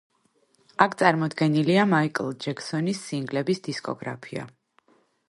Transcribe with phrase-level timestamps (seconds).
[0.85, 4.49] აქ წარმოდგენილია მაიკლ ჯექსონის სინგლების დისკოგრაფია.